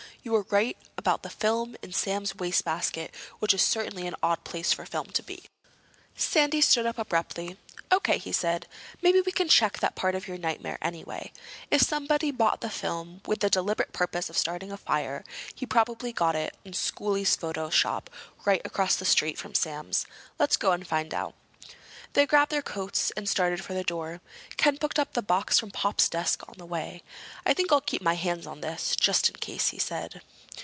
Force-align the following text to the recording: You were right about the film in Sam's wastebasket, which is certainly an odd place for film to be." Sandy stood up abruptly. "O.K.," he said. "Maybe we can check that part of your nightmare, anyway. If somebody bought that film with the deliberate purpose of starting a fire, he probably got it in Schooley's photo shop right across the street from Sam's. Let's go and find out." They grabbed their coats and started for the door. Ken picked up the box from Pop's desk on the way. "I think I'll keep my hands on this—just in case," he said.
You 0.23 0.33
were 0.33 0.45
right 0.51 0.77
about 0.99 1.23
the 1.23 1.31
film 1.31 1.75
in 1.81 1.93
Sam's 1.93 2.35
wastebasket, 2.35 3.11
which 3.39 3.55
is 3.55 3.61
certainly 3.63 4.05
an 4.05 4.13
odd 4.21 4.43
place 4.43 4.71
for 4.71 4.85
film 4.85 5.07
to 5.13 5.23
be." 5.23 5.45
Sandy 6.15 6.61
stood 6.61 6.85
up 6.85 6.99
abruptly. 6.99 7.57
"O.K.," 7.89 8.19
he 8.19 8.31
said. 8.31 8.67
"Maybe 9.01 9.19
we 9.21 9.31
can 9.31 9.49
check 9.49 9.79
that 9.79 9.95
part 9.95 10.13
of 10.13 10.27
your 10.27 10.37
nightmare, 10.37 10.77
anyway. 10.79 11.31
If 11.71 11.81
somebody 11.81 12.29
bought 12.29 12.61
that 12.61 12.69
film 12.71 13.21
with 13.25 13.39
the 13.39 13.49
deliberate 13.49 13.93
purpose 13.93 14.29
of 14.29 14.37
starting 14.37 14.71
a 14.71 14.77
fire, 14.77 15.23
he 15.55 15.65
probably 15.65 16.13
got 16.13 16.35
it 16.35 16.55
in 16.63 16.73
Schooley's 16.73 17.35
photo 17.35 17.71
shop 17.71 18.07
right 18.45 18.61
across 18.63 18.97
the 18.97 19.05
street 19.05 19.39
from 19.39 19.55
Sam's. 19.55 20.05
Let's 20.37 20.55
go 20.55 20.71
and 20.71 20.85
find 20.87 21.15
out." 21.15 21.33
They 22.13 22.25
grabbed 22.25 22.51
their 22.51 22.61
coats 22.61 23.11
and 23.11 23.29
started 23.29 23.63
for 23.63 23.73
the 23.73 23.85
door. 23.85 24.19
Ken 24.57 24.77
picked 24.77 24.99
up 24.99 25.13
the 25.13 25.21
box 25.21 25.57
from 25.57 25.71
Pop's 25.71 26.09
desk 26.09 26.43
on 26.45 26.55
the 26.57 26.65
way. 26.65 27.03
"I 27.45 27.53
think 27.53 27.71
I'll 27.71 27.79
keep 27.79 28.01
my 28.01 28.15
hands 28.15 28.45
on 28.45 28.59
this—just 28.59 29.29
in 29.29 29.35
case," 29.37 29.69
he 29.69 29.79
said. 29.79 30.21